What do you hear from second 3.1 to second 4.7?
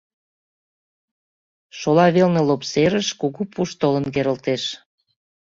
кугу пуш толын керылтеш.